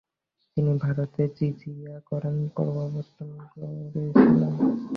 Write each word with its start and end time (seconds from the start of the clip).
তিনি 0.57 0.71
ভারতে 0.83 1.21
জিজিয়া 1.37 1.95
করের 2.09 2.37
প্রবর্তন 2.55 3.29
করেছিলেন। 3.51 4.53